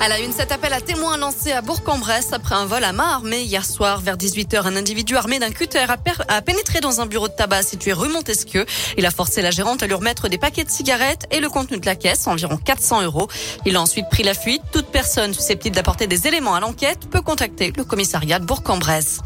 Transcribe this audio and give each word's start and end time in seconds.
À 0.00 0.06
la 0.08 0.20
une, 0.20 0.32
cet 0.32 0.52
appel 0.52 0.72
à 0.72 0.80
témoins 0.80 1.16
lancé 1.16 1.50
à 1.50 1.60
Bourg-en-Bresse 1.60 2.32
après 2.32 2.54
un 2.54 2.66
vol 2.66 2.84
à 2.84 2.92
main 2.92 3.08
armée 3.08 3.42
hier 3.42 3.64
soir 3.64 4.00
vers 4.00 4.16
18h. 4.16 4.64
Un 4.64 4.76
individu 4.76 5.16
armé 5.16 5.40
d'un 5.40 5.50
cutter 5.50 5.86
a, 6.28 6.40
pénétré 6.40 6.78
dans 6.78 7.00
un 7.00 7.06
bureau 7.06 7.26
de 7.26 7.32
tabac 7.32 7.64
situé 7.64 7.92
rue 7.92 8.08
Montesquieu. 8.08 8.64
Il 8.96 9.06
a 9.06 9.10
forcé 9.10 9.42
la 9.42 9.50
gérante 9.50 9.82
à 9.82 9.88
lui 9.88 9.94
remettre 9.94 10.28
des 10.28 10.38
paquets 10.38 10.62
de 10.62 10.70
cigarettes 10.70 11.26
et 11.32 11.40
le 11.40 11.48
contenu 11.48 11.80
de 11.80 11.86
la 11.86 11.96
caisse, 11.96 12.28
environ 12.28 12.58
400 12.58 13.02
euros. 13.02 13.26
Il 13.66 13.74
a 13.74 13.80
ensuite 13.80 14.08
pris 14.08 14.22
la 14.22 14.34
fuite. 14.34 14.62
Toute 14.70 14.86
personne 14.86 15.34
susceptible 15.34 15.74
d'apporter 15.74 16.06
des 16.06 16.28
éléments 16.28 16.54
à 16.54 16.60
l'enquête 16.60 17.10
peut 17.10 17.20
contacter 17.20 17.72
le 17.76 17.82
commissariat 17.82 18.38
de 18.38 18.44
Bourg-en-Bresse. 18.44 19.18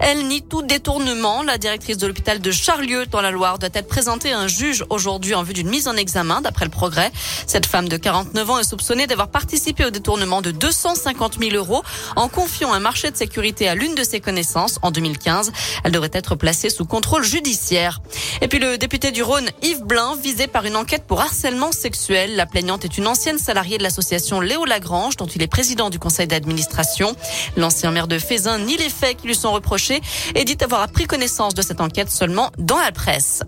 Elle 0.00 0.26
nie 0.26 0.42
tout 0.42 0.60
détournement. 0.60 1.42
La 1.42 1.56
directrice 1.56 1.96
de 1.96 2.06
l'hôpital 2.06 2.38
de 2.40 2.50
Charlieu 2.50 3.06
dans 3.06 3.22
la 3.22 3.30
Loire 3.30 3.58
doit 3.58 3.70
être 3.72 3.88
présentée 3.88 4.34
à 4.34 4.38
un 4.38 4.46
juge 4.46 4.84
aujourd'hui 4.90 5.34
en 5.34 5.42
vue 5.42 5.54
d'une 5.54 5.70
mise 5.70 5.88
en 5.88 5.96
examen 5.96 6.42
d'après 6.42 6.66
le 6.66 6.70
progrès. 6.70 7.10
Cette 7.46 7.64
femme 7.64 7.88
de 7.88 7.96
49 7.96 8.50
ans 8.50 8.58
est 8.58 8.68
soupçonnée 8.68 9.06
d'avoir 9.06 9.28
participé 9.28 9.86
au 9.86 9.90
détournement 9.90 10.17
de 10.18 10.50
250 10.50 11.38
000 11.40 11.54
euros 11.54 11.82
en 12.16 12.28
confiant 12.28 12.72
un 12.72 12.80
marché 12.80 13.10
de 13.10 13.16
sécurité 13.16 13.68
à 13.68 13.74
l'une 13.74 13.94
de 13.94 14.02
ses 14.02 14.20
connaissances 14.20 14.78
en 14.82 14.90
2015. 14.90 15.52
Elle 15.84 15.92
devrait 15.92 16.10
être 16.12 16.34
placée 16.34 16.70
sous 16.70 16.84
contrôle 16.84 17.24
judiciaire. 17.24 18.00
Et 18.40 18.48
puis 18.48 18.58
le 18.58 18.78
député 18.78 19.10
du 19.10 19.22
Rhône, 19.22 19.48
Yves 19.62 19.84
Blin, 19.84 20.16
visé 20.22 20.46
par 20.46 20.64
une 20.64 20.76
enquête 20.76 21.04
pour 21.06 21.20
harcèlement 21.20 21.72
sexuel. 21.72 22.36
La 22.36 22.46
plaignante 22.46 22.84
est 22.84 22.98
une 22.98 23.06
ancienne 23.06 23.38
salariée 23.38 23.78
de 23.78 23.82
l'association 23.82 24.40
Léo 24.40 24.64
Lagrange, 24.64 25.16
dont 25.16 25.26
il 25.26 25.42
est 25.42 25.46
président 25.46 25.90
du 25.90 25.98
conseil 25.98 26.26
d'administration. 26.26 27.14
L'ancien 27.56 27.90
maire 27.90 28.08
de 28.08 28.18
Fézin 28.18 28.58
nie 28.58 28.76
les 28.76 28.90
faits 28.90 29.18
qui 29.18 29.28
lui 29.28 29.36
sont 29.36 29.52
reprochés 29.52 30.00
et 30.34 30.44
dit 30.44 30.58
avoir 30.60 30.88
pris 30.88 31.06
connaissance 31.06 31.54
de 31.54 31.62
cette 31.62 31.80
enquête 31.80 32.10
seulement 32.10 32.50
dans 32.58 32.78
la 32.78 32.92
presse. 32.92 33.42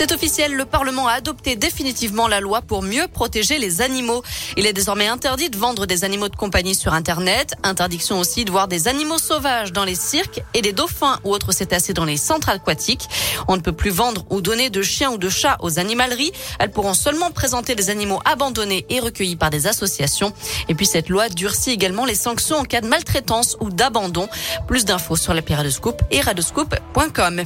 C'est 0.00 0.12
officiel, 0.12 0.54
le 0.54 0.64
Parlement 0.64 1.08
a 1.08 1.12
adopté 1.12 1.56
définitivement 1.56 2.26
la 2.26 2.40
loi 2.40 2.62
pour 2.62 2.80
mieux 2.80 3.06
protéger 3.06 3.58
les 3.58 3.82
animaux. 3.82 4.22
Il 4.56 4.66
est 4.66 4.72
désormais 4.72 5.08
interdit 5.08 5.50
de 5.50 5.58
vendre 5.58 5.84
des 5.84 6.04
animaux 6.04 6.30
de 6.30 6.36
compagnie 6.36 6.74
sur 6.74 6.94
Internet. 6.94 7.52
Interdiction 7.64 8.18
aussi 8.18 8.46
de 8.46 8.50
voir 8.50 8.66
des 8.66 8.88
animaux 8.88 9.18
sauvages 9.18 9.72
dans 9.72 9.84
les 9.84 9.94
cirques 9.94 10.42
et 10.54 10.62
des 10.62 10.72
dauphins 10.72 11.18
ou 11.22 11.34
autres 11.34 11.52
cétacés 11.52 11.92
dans 11.92 12.06
les 12.06 12.16
centres 12.16 12.48
aquatiques. 12.48 13.10
On 13.46 13.56
ne 13.56 13.60
peut 13.60 13.74
plus 13.74 13.90
vendre 13.90 14.24
ou 14.30 14.40
donner 14.40 14.70
de 14.70 14.80
chiens 14.80 15.10
ou 15.10 15.18
de 15.18 15.28
chats 15.28 15.58
aux 15.60 15.78
animaleries. 15.78 16.32
Elles 16.58 16.70
pourront 16.70 16.94
seulement 16.94 17.30
présenter 17.30 17.74
des 17.74 17.90
animaux 17.90 18.20
abandonnés 18.24 18.86
et 18.88 19.00
recueillis 19.00 19.36
par 19.36 19.50
des 19.50 19.66
associations. 19.66 20.32
Et 20.70 20.74
puis 20.74 20.86
cette 20.86 21.10
loi 21.10 21.28
durcit 21.28 21.72
également 21.72 22.06
les 22.06 22.14
sanctions 22.14 22.56
en 22.56 22.64
cas 22.64 22.80
de 22.80 22.88
maltraitance 22.88 23.58
ou 23.60 23.68
d'abandon. 23.68 24.30
Plus 24.66 24.86
d'infos 24.86 25.16
sur 25.16 25.34
les 25.34 25.42
Scoop 25.68 26.00
et 26.10 26.22
radoscoop.com. 26.22 27.42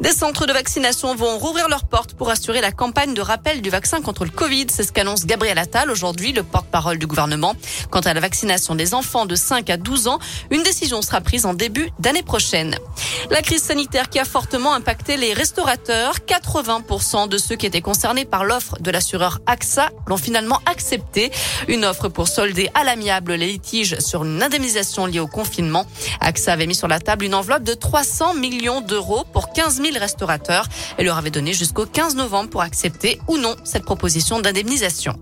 Des 0.00 0.12
centres 0.12 0.46
de 0.46 0.52
vaccination 0.52 1.16
vont 1.16 1.38
rouvrir 1.38 1.68
leurs 1.68 1.87
portes 1.88 2.14
pour 2.14 2.30
assurer 2.30 2.60
la 2.60 2.72
campagne 2.72 3.14
de 3.14 3.20
rappel 3.20 3.62
du 3.62 3.70
vaccin 3.70 4.00
contre 4.00 4.24
le 4.24 4.30
Covid. 4.30 4.66
C'est 4.70 4.82
ce 4.82 4.92
qu'annonce 4.92 5.26
Gabriel 5.26 5.58
Attal 5.58 5.90
aujourd'hui, 5.90 6.32
le 6.32 6.42
porte-parole 6.42 6.98
du 6.98 7.06
gouvernement. 7.06 7.54
Quant 7.90 8.00
à 8.00 8.14
la 8.14 8.20
vaccination 8.20 8.74
des 8.74 8.94
enfants 8.94 9.26
de 9.26 9.34
5 9.34 9.70
à 9.70 9.76
12 9.76 10.08
ans, 10.08 10.18
une 10.50 10.62
décision 10.62 11.02
sera 11.02 11.20
prise 11.20 11.46
en 11.46 11.54
début 11.54 11.90
d'année 11.98 12.22
prochaine. 12.22 12.76
La 13.30 13.42
crise 13.42 13.62
sanitaire 13.62 14.10
qui 14.10 14.18
a 14.18 14.24
fortement 14.24 14.74
impacté 14.74 15.16
les 15.16 15.32
restaurateurs. 15.32 16.16
80% 16.26 17.28
de 17.28 17.38
ceux 17.38 17.56
qui 17.56 17.66
étaient 17.66 17.80
concernés 17.80 18.24
par 18.24 18.44
l'offre 18.44 18.76
de 18.80 18.90
l'assureur 18.90 19.40
AXA 19.46 19.90
l'ont 20.06 20.16
finalement 20.16 20.60
accepté. 20.66 21.30
Une 21.68 21.84
offre 21.84 22.08
pour 22.08 22.28
solder 22.28 22.70
à 22.74 22.84
l'amiable 22.84 23.34
les 23.34 23.46
litiges 23.46 23.98
sur 23.98 24.24
une 24.24 24.42
indemnisation 24.42 25.06
liée 25.06 25.20
au 25.20 25.26
confinement. 25.26 25.86
AXA 26.20 26.52
avait 26.52 26.66
mis 26.66 26.74
sur 26.74 26.88
la 26.88 27.00
table 27.00 27.24
une 27.24 27.34
enveloppe 27.34 27.64
de 27.64 27.74
300 27.74 28.34
millions 28.34 28.80
d'euros 28.80 29.24
pour 29.32 29.52
15 29.52 29.82
000 29.82 29.98
restaurateurs 29.98 30.66
et 30.98 31.04
leur 31.04 31.16
avait 31.16 31.30
donné 31.30 31.52
jusqu'au 31.68 31.84
15 31.84 32.16
novembre 32.16 32.48
pour 32.48 32.62
accepter 32.62 33.20
ou 33.28 33.36
non 33.36 33.54
cette 33.62 33.84
proposition 33.84 34.40
d'indemnisation. 34.40 35.12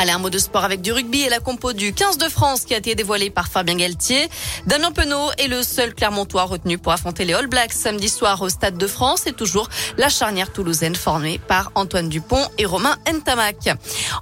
Allez, 0.00 0.12
un 0.12 0.18
mot 0.18 0.30
de 0.30 0.38
sport 0.38 0.62
avec 0.62 0.80
du 0.80 0.92
rugby 0.92 1.22
et 1.22 1.28
la 1.28 1.40
compo 1.40 1.72
du 1.72 1.92
15 1.92 2.18
de 2.18 2.28
France 2.28 2.60
qui 2.60 2.72
a 2.72 2.76
été 2.76 2.94
dévoilée 2.94 3.30
par 3.30 3.48
Fabien 3.48 3.74
Galtier. 3.74 4.28
Damien 4.64 4.92
Penaud 4.92 5.32
est 5.38 5.48
le 5.48 5.64
seul 5.64 5.92
Clermontois 5.92 6.44
retenu 6.44 6.78
pour 6.78 6.92
affronter 6.92 7.24
les 7.24 7.34
All 7.34 7.48
Blacks 7.48 7.72
samedi 7.72 8.08
soir 8.08 8.40
au 8.40 8.48
Stade 8.48 8.78
de 8.78 8.86
France 8.86 9.26
et 9.26 9.32
toujours 9.32 9.68
la 9.96 10.08
charnière 10.08 10.52
toulousaine 10.52 10.94
formée 10.94 11.40
par 11.48 11.72
Antoine 11.74 12.08
Dupont 12.08 12.46
et 12.58 12.64
Romain 12.64 12.96
Ntamak. 13.12 13.70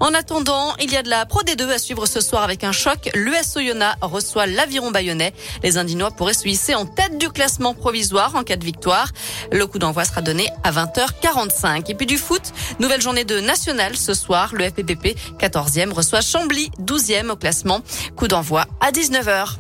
En 0.01 0.15
attendant, 0.15 0.75
il 0.81 0.91
y 0.91 0.97
a 0.97 1.03
de 1.03 1.11
la 1.11 1.27
Pro 1.27 1.43
D2 1.43 1.69
à 1.69 1.77
suivre 1.77 2.07
ce 2.07 2.23
soir 2.23 2.43
avec 2.43 2.65
un 2.65 2.73
choc. 2.73 3.11
L'US 3.15 3.57
Oyonnax 3.57 3.99
reçoit 4.01 4.47
l'Aviron 4.47 4.93
Bayonnais. 4.93 5.35
Les 5.63 5.77
Indinois 5.77 6.11
pourraient 6.11 6.33
se 6.33 6.49
hisser 6.49 6.75
en 6.75 6.87
tête 6.87 7.19
du 7.19 7.29
classement 7.29 7.75
provisoire 7.75 8.35
en 8.35 8.45
cas 8.45 8.57
de 8.57 8.65
victoire. 8.65 9.11
Le 9.53 9.67
coup 9.67 9.79
d'envoi 9.79 10.07
sera 10.07 10.23
donné 10.23 10.49
à 10.65 10.73
20h45. 10.73 11.91
Et 11.91 11.95
puis 11.95 12.07
du 12.07 12.17
foot, 12.17 12.55
nouvelle 12.81 13.03
journée 13.03 13.25
de 13.25 13.41
national 13.41 13.95
ce 13.95 14.15
soir. 14.15 14.55
Le 14.55 14.65
FPPP 14.71 15.19
14 15.39 15.66
reçoit 15.93 16.21
Chambly 16.21 16.71
12e 16.81 17.31
au 17.31 17.37
classement. 17.37 17.81
Coup 18.17 18.29
d'envoi 18.29 18.67
à 18.81 18.91
19h. 18.91 19.57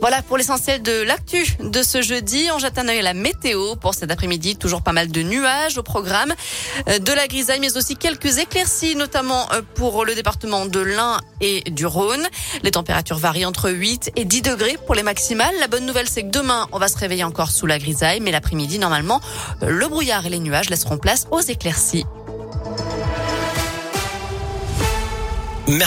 Voilà 0.00 0.22
pour 0.22 0.38
l'essentiel 0.38 0.80
de 0.82 1.02
l'actu 1.02 1.44
de 1.60 1.82
ce 1.82 2.00
jeudi. 2.00 2.48
On 2.54 2.58
jette 2.58 2.78
un 2.78 2.88
œil 2.88 3.00
à 3.00 3.02
la 3.02 3.12
météo 3.12 3.76
pour 3.76 3.92
cet 3.92 4.10
après-midi. 4.10 4.56
Toujours 4.56 4.80
pas 4.80 4.92
mal 4.92 5.08
de 5.08 5.22
nuages 5.22 5.76
au 5.76 5.82
programme, 5.82 6.32
euh, 6.88 6.98
de 6.98 7.12
la 7.12 7.28
grisaille, 7.28 7.60
mais 7.60 7.76
aussi 7.76 7.96
quelques 7.96 8.38
éclaircies, 8.38 8.96
notamment 8.96 9.52
euh, 9.52 9.60
pour 9.74 10.06
le 10.06 10.14
département 10.14 10.64
de 10.64 10.80
l'Ain 10.80 11.18
et 11.42 11.60
du 11.70 11.84
Rhône. 11.84 12.26
Les 12.62 12.70
températures 12.70 13.18
varient 13.18 13.44
entre 13.44 13.70
8 13.70 14.12
et 14.16 14.24
10 14.24 14.40
degrés 14.40 14.78
pour 14.86 14.94
les 14.94 15.02
maximales. 15.02 15.54
La 15.60 15.68
bonne 15.68 15.84
nouvelle, 15.84 16.08
c'est 16.08 16.22
que 16.22 16.30
demain, 16.30 16.66
on 16.72 16.78
va 16.78 16.88
se 16.88 16.96
réveiller 16.96 17.24
encore 17.24 17.50
sous 17.50 17.66
la 17.66 17.78
grisaille, 17.78 18.20
mais 18.20 18.30
l'après-midi, 18.30 18.78
normalement, 18.78 19.20
euh, 19.62 19.68
le 19.68 19.86
brouillard 19.86 20.24
et 20.24 20.30
les 20.30 20.38
nuages 20.38 20.70
laisseront 20.70 20.96
place 20.96 21.26
aux 21.30 21.40
éclaircies. 21.40 22.06
Merci. 25.70 25.86